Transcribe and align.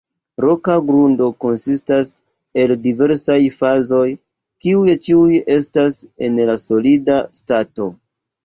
Roka 0.43 0.75
grundo 0.85 1.25
konsistas 1.45 2.09
el 2.63 2.73
diversaj 2.87 3.37
fazoj, 3.59 4.01
kiuj 4.65 4.97
ĉiuj 5.09 5.39
estas 5.59 5.99
en 6.31 6.43
solida 6.67 7.21
stato. 7.41 7.93